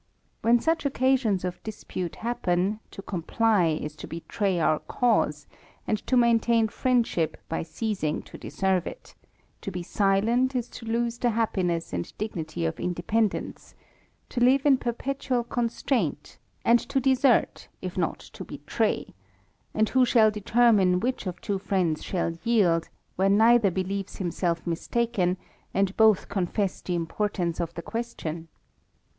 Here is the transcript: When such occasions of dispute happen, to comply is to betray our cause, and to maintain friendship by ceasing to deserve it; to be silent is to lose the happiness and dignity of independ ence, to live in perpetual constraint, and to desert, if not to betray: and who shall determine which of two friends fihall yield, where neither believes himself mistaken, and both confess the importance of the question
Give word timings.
When 0.41 0.59
such 0.59 0.83
occasions 0.83 1.45
of 1.45 1.61
dispute 1.61 2.15
happen, 2.15 2.79
to 2.89 3.03
comply 3.03 3.67
is 3.79 3.95
to 3.97 4.07
betray 4.07 4.59
our 4.59 4.79
cause, 4.79 5.45
and 5.85 5.99
to 6.07 6.17
maintain 6.17 6.69
friendship 6.69 7.37
by 7.47 7.61
ceasing 7.61 8.23
to 8.23 8.35
deserve 8.35 8.87
it; 8.87 9.13
to 9.61 9.69
be 9.69 9.83
silent 9.83 10.55
is 10.55 10.69
to 10.69 10.87
lose 10.87 11.19
the 11.19 11.29
happiness 11.29 11.93
and 11.93 12.11
dignity 12.17 12.65
of 12.65 12.77
independ 12.77 13.35
ence, 13.35 13.75
to 14.29 14.39
live 14.39 14.65
in 14.65 14.79
perpetual 14.79 15.43
constraint, 15.43 16.39
and 16.65 16.79
to 16.79 16.99
desert, 16.99 17.67
if 17.79 17.95
not 17.95 18.17
to 18.21 18.43
betray: 18.43 19.13
and 19.75 19.89
who 19.89 20.03
shall 20.03 20.31
determine 20.31 20.99
which 20.99 21.27
of 21.27 21.39
two 21.41 21.59
friends 21.59 22.01
fihall 22.03 22.39
yield, 22.43 22.89
where 23.17 23.29
neither 23.29 23.69
believes 23.69 24.15
himself 24.15 24.65
mistaken, 24.65 25.37
and 25.75 25.95
both 25.95 26.27
confess 26.27 26.81
the 26.81 26.95
importance 26.95 27.59
of 27.59 27.71
the 27.75 27.83
question 27.83 28.47